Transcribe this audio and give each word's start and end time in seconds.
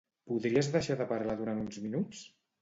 Podries 0.29 0.69
deixar 0.75 0.95
de 1.01 1.07
parlar 1.11 1.35
durant 1.43 1.61
uns 1.67 1.79
minuts? 1.85 2.25